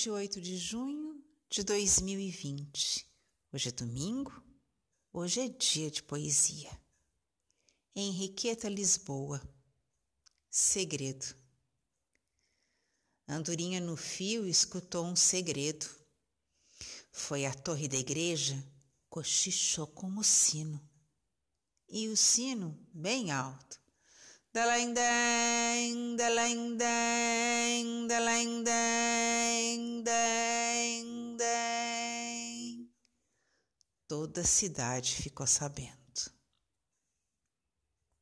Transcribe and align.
28 0.00 0.40
de 0.40 0.56
junho 0.56 1.22
de 1.50 1.62
2020. 1.62 3.06
Hoje 3.52 3.68
é 3.68 3.72
domingo, 3.72 4.32
hoje 5.12 5.40
é 5.40 5.48
dia 5.48 5.90
de 5.90 6.02
poesia. 6.02 6.70
Henriqueta 7.94 8.66
Lisboa. 8.66 9.42
Segredo. 10.48 11.36
Andorinha 13.28 13.78
no 13.78 13.94
fio 13.94 14.46
escutou 14.46 15.04
um 15.04 15.14
segredo. 15.14 15.86
Foi 17.12 17.44
à 17.44 17.52
torre 17.52 17.86
da 17.86 17.98
igreja, 17.98 18.56
cochichou 19.10 19.86
como 19.86 20.24
sino. 20.24 20.80
E 21.90 22.08
o 22.08 22.16
sino 22.16 22.74
bem 22.94 23.32
alto. 23.32 23.78
Dalaindém, 24.50 26.16
dalaindém, 28.20 30.02
dalaindém, 30.02 30.02
dém, 30.02 31.36
dém. 31.36 32.90
Toda 34.06 34.42
a 34.42 34.44
cidade 34.44 35.14
ficou 35.14 35.46
sabendo. 35.46 35.99